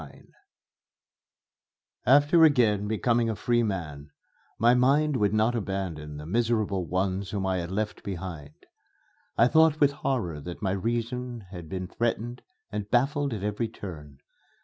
[0.01, 0.31] XXIX
[2.07, 4.09] After again becoming a free man,
[4.57, 8.65] my mind would not abandon the miserable ones whom I had left behind.
[9.37, 12.41] I thought with horror that my reason had been threatened
[12.71, 14.17] and baffled at every turn.